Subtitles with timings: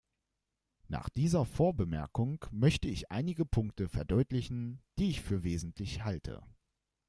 [0.87, 6.41] Nach dieser Vorbemerkung möchte ich einige Punkte verdeutlichen, die ich für wesentlich halte.